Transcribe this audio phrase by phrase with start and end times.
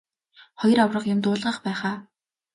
[0.59, 1.97] Хоёр аварга юм дуулгах байх аа.